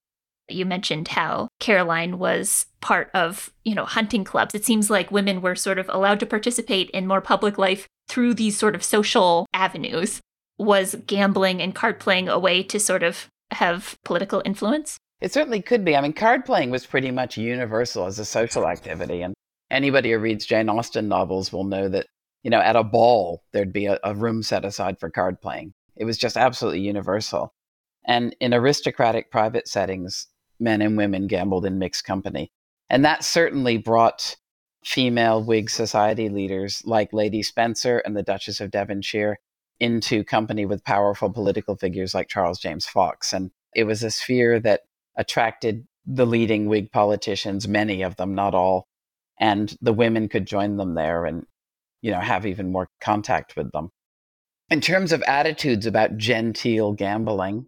[0.47, 4.53] You mentioned how Caroline was part of, you know, hunting clubs.
[4.53, 8.34] It seems like women were sort of allowed to participate in more public life through
[8.34, 10.19] these sort of social avenues.
[10.58, 14.98] Was gambling and card playing a way to sort of have political influence?
[15.22, 15.95] It certainly could be.
[15.95, 19.22] I mean, card playing was pretty much universal as a social activity.
[19.22, 19.34] And
[19.72, 22.08] anybody who reads Jane Austen novels will know that,
[22.43, 25.74] you know, at a ball, there'd be a, a room set aside for card playing.
[25.95, 27.54] It was just absolutely universal.
[28.06, 30.28] And in aristocratic private settings,
[30.60, 32.52] men and women gambled in mixed company.
[32.89, 34.36] And that certainly brought
[34.84, 39.38] female Whig society leaders like Lady Spencer and the Duchess of Devonshire
[39.80, 43.34] into company with powerful political figures like Charles James Fox.
[43.34, 44.82] And it was a sphere that
[45.15, 48.88] attracted the leading Whig politicians, many of them, not all.
[49.39, 51.46] And the women could join them there and,
[52.02, 53.89] you know, have even more contact with them.
[54.70, 57.68] In terms of attitudes about genteel gambling,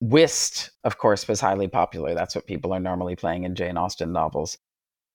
[0.00, 2.14] whist, of course, was highly popular.
[2.14, 4.58] That's what people are normally playing in Jane Austen novels.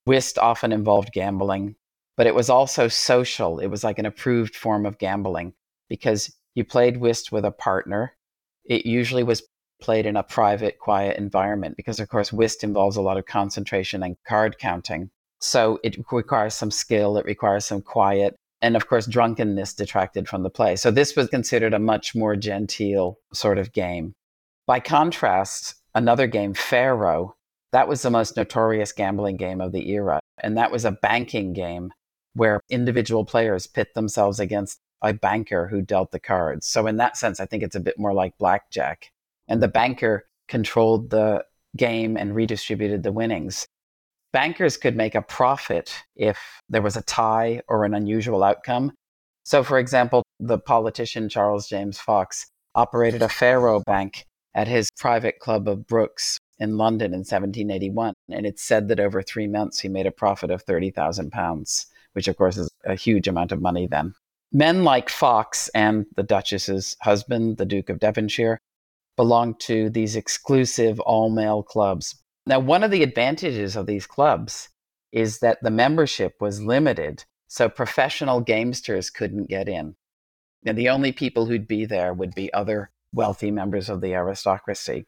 [0.07, 1.75] Whist often involved gambling,
[2.15, 3.59] but it was also social.
[3.59, 5.53] It was like an approved form of gambling
[5.89, 8.15] because you played whist with a partner.
[8.65, 9.43] It usually was
[9.81, 14.01] played in a private, quiet environment because, of course, whist involves a lot of concentration
[14.01, 15.11] and card counting.
[15.39, 20.43] So it requires some skill, it requires some quiet and of course, drunkenness detracted from
[20.43, 20.75] the play.
[20.75, 24.15] So this was considered a much more genteel sort of game.
[24.65, 27.35] By contrast, another game, Faro,
[27.77, 30.19] that was the most notorious gambling game of the era.
[30.41, 31.91] And that was a banking game
[32.33, 36.65] where individual players pit themselves against a banker who dealt the cards.
[36.65, 39.11] So, in that sense, I think it's a bit more like blackjack.
[39.47, 43.67] And the banker controlled the game and redistributed the winnings.
[44.33, 48.91] Bankers could make a profit if there was a tie or an unusual outcome.
[49.43, 55.37] So, for example, the politician Charles James Fox operated a faro bank at his private
[55.37, 58.13] club of Brooks in London in 1781.
[58.29, 62.37] And it's said that over three months he made a profit of £30,000, which of
[62.37, 64.13] course is a huge amount of money then.
[64.51, 68.59] Men like Fox and the Duchess's husband, the Duke of Devonshire,
[69.17, 72.15] belonged to these exclusive all male clubs.
[72.45, 74.69] Now, one of the advantages of these clubs
[75.11, 79.95] is that the membership was limited, so professional gamesters couldn't get in.
[80.65, 85.07] And the only people who'd be there would be other wealthy members of the aristocracy.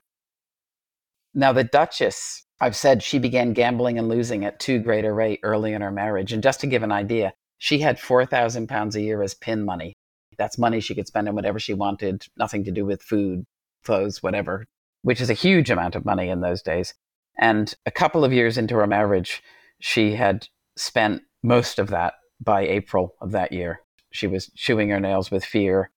[1.34, 5.40] Now, the Duchess, I've said she began gambling and losing at too great a rate
[5.44, 6.34] early in her marriage.
[6.34, 9.94] And just to give an idea, she had £4,000 a year as pin money.
[10.38, 13.46] That's money she could spend on whatever she wanted, nothing to do with food,
[13.84, 14.66] clothes, whatever,
[15.02, 16.94] which is a huge amount of money in those days.
[17.38, 19.44] And a couple of years into her marriage,
[19.80, 23.82] she had spent most of that by April of that year.
[24.12, 25.92] She was chewing her nails with fear.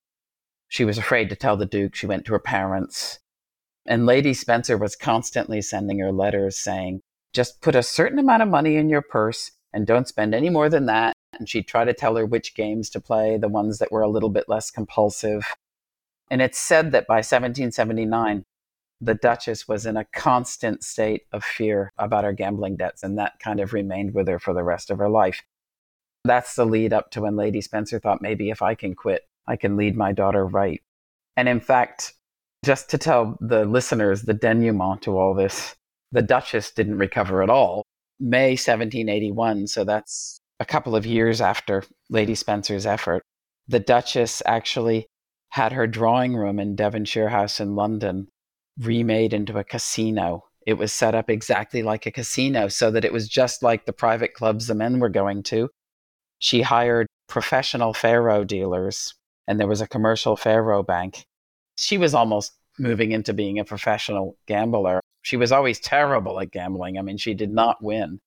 [0.69, 1.95] She was afraid to tell the Duke.
[1.95, 3.19] She went to her parents.
[3.87, 7.01] And Lady Spencer was constantly sending her letters saying,
[7.33, 10.69] just put a certain amount of money in your purse and don't spend any more
[10.69, 11.15] than that.
[11.39, 14.09] And she'd try to tell her which games to play, the ones that were a
[14.09, 15.47] little bit less compulsive.
[16.31, 18.45] And it's said that by 1779,
[19.01, 23.41] the Duchess was in a constant state of fear about her gambling debts, and that
[23.41, 25.43] kind of remained with her for the rest of her life.
[26.25, 29.57] That's the lead up to when Lady Spencer thought maybe if I can quit, I
[29.57, 30.81] can lead my daughter right.
[31.37, 32.15] And in fact,
[32.65, 35.75] just to tell the listeners the denouement to all this,
[36.13, 37.83] the Duchess didn't recover at all.
[38.21, 43.23] May 1781, so that's a couple of years after Lady Spencer's effort,
[43.67, 45.07] the Duchess actually
[45.51, 48.29] had her drawing room in Devonshire House in London
[48.79, 50.45] remade into a casino.
[50.67, 53.93] It was set up exactly like a casino so that it was just like the
[53.93, 55.69] private clubs the men were going to.
[56.39, 59.15] She hired professional faro dealers,
[59.49, 61.25] and there was a commercial faro bank.
[61.77, 65.01] She was almost moving into being a professional gambler.
[65.23, 66.99] She was always terrible at gambling.
[66.99, 68.21] I mean, she did not win.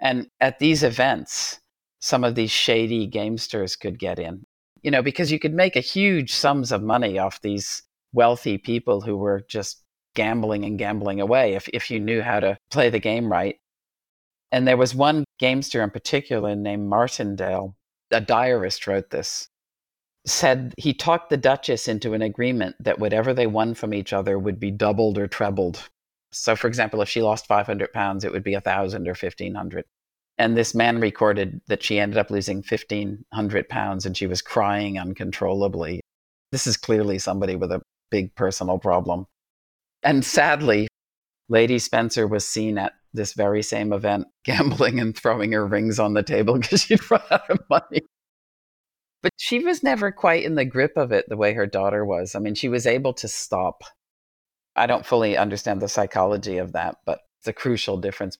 [0.00, 1.60] And at these events,
[2.00, 4.44] some of these shady gamesters could get in
[4.82, 7.82] you know, because you could make a huge sums of money off these
[8.12, 9.82] wealthy people who were just
[10.14, 13.56] gambling and gambling away if, if you knew how to play the game right.
[14.50, 17.76] And there was one gamester in particular named Martindale,
[18.10, 19.48] a diarist wrote this,
[20.30, 24.38] said he talked the Duchess into an agreement that whatever they won from each other
[24.38, 25.88] would be doubled or trebled.
[26.32, 29.84] So, for example, if she lost 500 pounds, it would be a 1,000 or 1,500.
[30.38, 34.98] And this man recorded that she ended up losing 1,500 pounds and she was crying
[34.98, 36.00] uncontrollably.
[36.52, 39.26] This is clearly somebody with a big personal problem.
[40.02, 40.86] And sadly,
[41.48, 46.14] Lady Spencer was seen at this very same event gambling and throwing her rings on
[46.14, 48.02] the table because she'd run out of money.
[49.22, 52.34] But she was never quite in the grip of it the way her daughter was.
[52.34, 53.82] I mean, she was able to stop.
[54.76, 58.38] I don't fully understand the psychology of that, but it's a crucial difference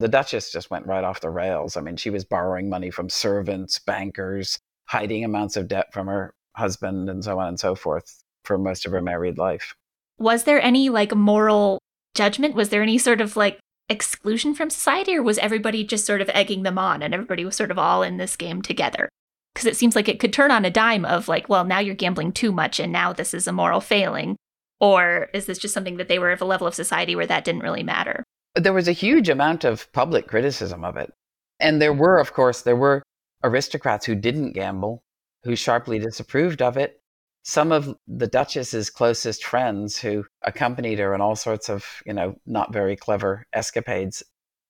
[0.00, 1.76] the Duchess just went right off the rails.
[1.76, 6.34] I mean, she was borrowing money from servants, bankers, hiding amounts of debt from her
[6.56, 9.74] husband, and so on and so forth for most of her married life.
[10.18, 11.80] Was there any like moral
[12.14, 12.54] judgment?
[12.54, 13.60] Was there any sort of like
[13.90, 17.54] exclusion from society, or was everybody just sort of egging them on and everybody was
[17.54, 19.10] sort of all in this game together?
[19.54, 21.94] Because it seems like it could turn on a dime of like, well, now you're
[21.94, 24.36] gambling too much and now this is a moral failing.
[24.80, 27.44] Or is this just something that they were of a level of society where that
[27.44, 28.24] didn't really matter?
[28.54, 31.12] there was a huge amount of public criticism of it.
[31.60, 33.02] And there were, of course, there were
[33.44, 35.02] aristocrats who didn't gamble,
[35.44, 37.00] who sharply disapproved of it.
[37.42, 42.34] Some of the Duchess's closest friends who accompanied her in all sorts of, you know,
[42.44, 44.22] not very clever escapades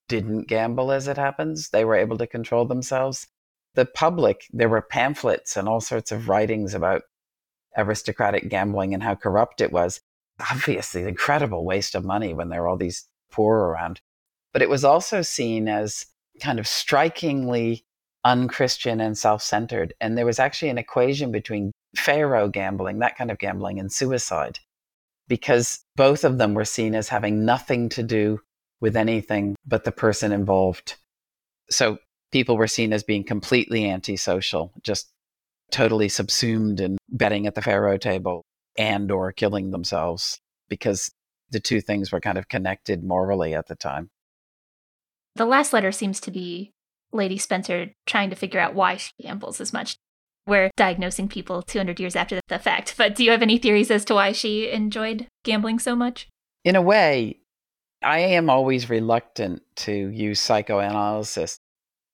[0.09, 1.71] didn't gamble as it happens.
[1.71, 3.27] They were able to control themselves.
[3.75, 7.03] The public, there were pamphlets and all sorts of writings about
[7.77, 10.01] aristocratic gambling and how corrupt it was.
[10.51, 14.01] Obviously, incredible waste of money when there are all these poor around.
[14.53, 16.07] But it was also seen as
[16.41, 17.85] kind of strikingly
[18.25, 19.95] unchristian and self centered.
[20.01, 24.59] And there was actually an equation between faro gambling, that kind of gambling, and suicide,
[25.29, 28.41] because both of them were seen as having nothing to do
[28.81, 30.97] with anything but the person involved.
[31.71, 31.99] So
[32.31, 35.11] people were seen as being completely antisocial, just
[35.71, 38.45] totally subsumed in betting at the faro table
[38.77, 41.11] and or killing themselves because
[41.51, 44.11] the two things were kind of connected morally at the time.
[45.37, 46.73] The last letter seems to be
[47.13, 49.97] Lady Spencer trying to figure out why she gambles as much.
[50.47, 54.05] We're diagnosing people 200 years after the fact, but do you have any theories as
[54.07, 56.29] to why she enjoyed gambling so much?
[56.65, 57.39] In a way,
[58.03, 61.59] I am always reluctant to use psychoanalysis.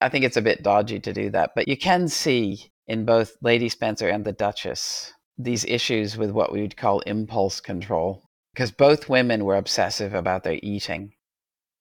[0.01, 3.36] I think it's a bit dodgy to do that, but you can see in both
[3.40, 8.22] Lady Spencer and the Duchess these issues with what we would call impulse control,
[8.55, 11.12] because both women were obsessive about their eating.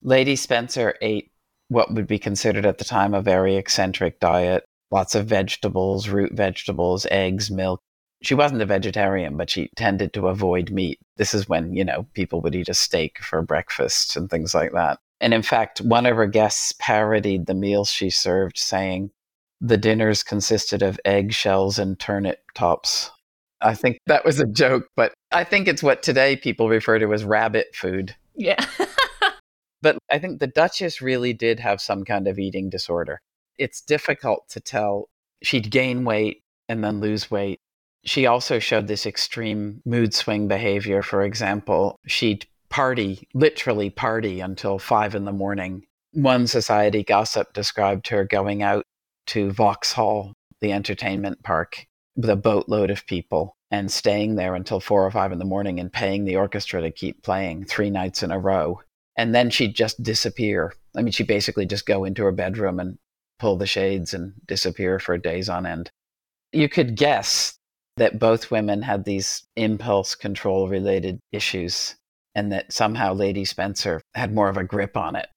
[0.02, 1.32] Lady Spencer ate
[1.68, 6.32] what would be considered at the time a very eccentric diet lots of vegetables, root
[6.34, 7.82] vegetables, eggs, milk.
[8.22, 11.00] She wasn't a vegetarian, but she tended to avoid meat.
[11.18, 14.72] This is when, you know, people would eat a steak for breakfast and things like
[14.72, 15.00] that.
[15.22, 19.12] And in fact, one of her guests parodied the meals she served, saying,
[19.62, 23.12] the dinners consisted of eggshells and turnip tops.
[23.62, 27.14] I think that was a joke, but I think it's what today people refer to
[27.14, 28.16] as rabbit food.
[28.36, 28.64] Yeah.
[29.82, 33.22] but I think the Duchess really did have some kind of eating disorder.
[33.58, 35.10] It's difficult to tell.
[35.42, 37.60] She'd gain weight and then lose weight.
[38.04, 41.02] She also showed this extreme mood swing behavior.
[41.02, 42.46] For example, she'd
[42.76, 45.82] party, literally party until five in the morning.
[46.12, 48.84] One society gossip described her going out
[49.28, 51.86] to Vauxhall, the entertainment park,
[52.18, 55.80] with a boatload of people and staying there until four or five in the morning
[55.80, 58.82] and paying the orchestra to keep playing three nights in a row.
[59.16, 60.74] And then she'd just disappear.
[60.98, 62.98] I mean, she'd basically just go into her bedroom and
[63.40, 65.90] pull the shades and disappear for days on end.
[66.52, 67.58] You could guess
[67.96, 71.96] that both women had these impulse control related issues
[72.36, 75.28] and that somehow Lady Spencer had more of a grip on it.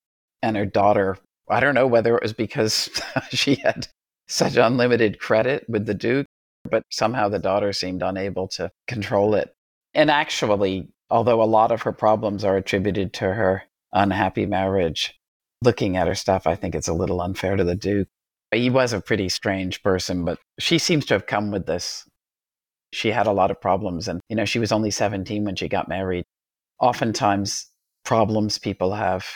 [0.42, 1.16] And her daughter,
[1.48, 2.90] I don't know whether it was because
[3.30, 3.88] she had
[4.26, 6.26] such unlimited credit with the Duke
[6.70, 9.54] but somehow the daughter seemed unable to control it.
[9.94, 15.18] And actually, although a lot of her problems are attributed to her unhappy marriage,
[15.62, 18.08] looking at her stuff, I think it's a little unfair to the Duke.
[18.52, 22.04] He was a pretty strange person, but she seems to have come with this.
[22.92, 25.68] She had a lot of problems, and you know, she was only 17 when she
[25.68, 26.24] got married.
[26.80, 27.66] Oftentimes,
[28.04, 29.26] problems people have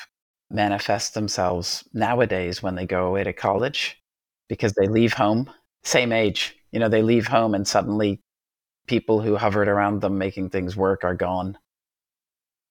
[0.51, 4.01] manifest themselves nowadays when they go away to college
[4.49, 5.51] because they leave home,
[5.83, 8.21] same age, you know, they leave home and suddenly
[8.87, 11.57] people who hovered around them making things work are gone.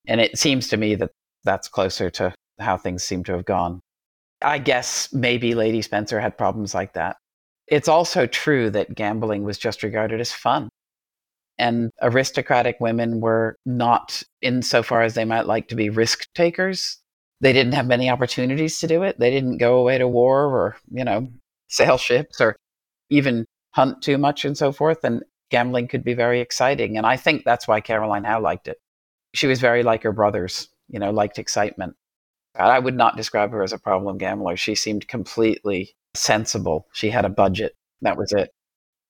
[0.08, 1.12] And it seems to me that
[1.44, 3.82] that's closer to how things seem to have gone.
[4.42, 7.18] I guess maybe Lady Spencer had problems like that.
[7.68, 10.70] It's also true that gambling was just regarded as fun.
[11.62, 16.98] And aristocratic women were not, insofar as they might like to be risk takers,
[17.40, 19.20] they didn't have many opportunities to do it.
[19.20, 21.28] They didn't go away to war or, you know,
[21.70, 22.56] sail ships or
[23.12, 23.46] even
[23.76, 25.04] hunt too much and so forth.
[25.04, 26.98] And gambling could be very exciting.
[26.98, 28.78] And I think that's why Caroline Howe liked it.
[29.36, 31.96] She was very like her brothers, you know, liked excitement.
[32.56, 34.58] I would not describe her as a problem gambler.
[34.58, 36.88] She seemed completely sensible.
[36.92, 37.76] She had a budget.
[38.02, 38.50] That was it.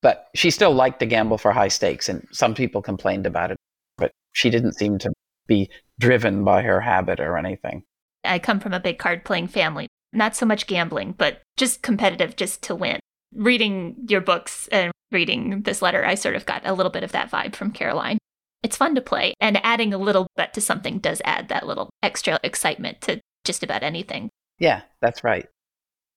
[0.02, 2.10] But she still liked to gamble for high stakes.
[2.10, 3.58] And some people complained about it.
[3.98, 5.12] But she didn't seem to
[5.48, 7.84] be driven by her habit or anything.
[8.24, 9.88] I come from a big card playing family.
[10.14, 13.00] Not so much gambling, but just competitive, just to win
[13.34, 17.12] reading your books and reading this letter, I sort of got a little bit of
[17.12, 18.18] that vibe from Caroline.
[18.64, 21.90] It's fun to play, and adding a little bit to something does add that little
[22.04, 24.30] extra excitement to just about anything.
[24.60, 25.48] Yeah, that's right.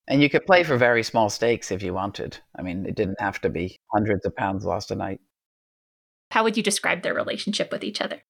[0.06, 2.38] And you could play for very small stakes if you wanted.
[2.56, 5.20] I mean, it didn't have to be hundreds of pounds lost a night.
[6.30, 8.22] How would you describe their relationship with each other?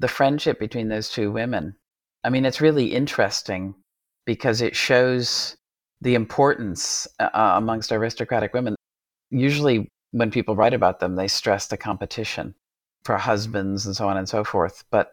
[0.00, 1.76] The friendship between those two women.
[2.24, 3.74] I mean, it's really interesting
[4.24, 5.56] because it shows
[6.00, 8.74] the importance uh, uh, amongst aristocratic women.
[9.30, 12.54] Usually, when people write about them, they stress the competition
[13.04, 14.84] for husbands and so on and so forth.
[14.90, 15.12] But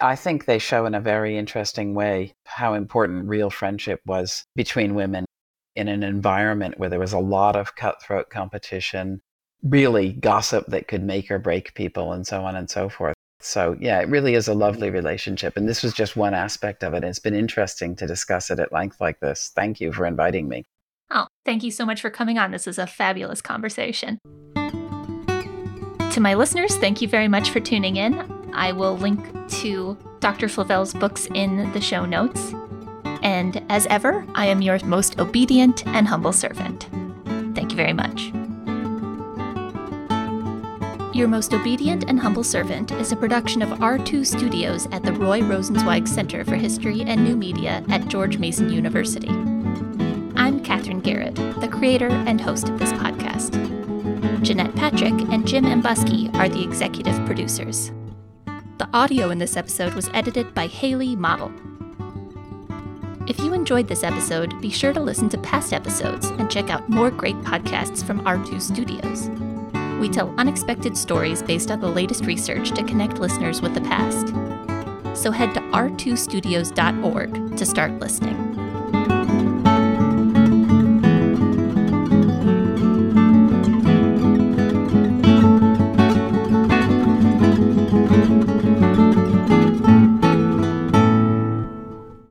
[0.00, 4.94] I think they show in a very interesting way how important real friendship was between
[4.94, 5.24] women
[5.74, 9.20] in an environment where there was a lot of cutthroat competition,
[9.62, 13.14] really gossip that could make or break people, and so on and so forth.
[13.40, 14.60] So, yeah, it really is a mm-hmm.
[14.60, 15.56] lovely relationship.
[15.56, 17.04] And this was just one aspect of it.
[17.04, 19.52] It's been interesting to discuss it at length like this.
[19.54, 20.64] Thank you for inviting me.
[21.10, 22.50] Oh, thank you so much for coming on.
[22.50, 24.18] This is a fabulous conversation.
[24.54, 28.35] To my listeners, thank you very much for tuning in.
[28.56, 29.20] I will link
[29.60, 30.48] to Dr.
[30.48, 32.52] Flavell's books in the show notes.
[33.22, 36.88] And as ever, I am your most obedient and humble servant.
[37.54, 38.32] Thank you very much.
[41.14, 45.40] Your Most Obedient and Humble Servant is a production of R2 Studios at the Roy
[45.40, 49.30] Rosenzweig Center for History and New Media at George Mason University.
[50.36, 53.54] I'm Kathryn Gehred, the creator and host of this podcast.
[54.42, 57.92] Jeanette Patrick and Jim Ambuske are the executive producers.
[58.78, 61.52] The audio in this episode was edited by Haley Model.
[63.28, 66.88] If you enjoyed this episode, be sure to listen to past episodes and check out
[66.88, 69.30] more great podcasts from R2 Studios
[70.00, 74.28] we tell unexpected stories based on the latest research to connect listeners with the past.
[75.20, 78.65] So head to r2studios.org to start listening.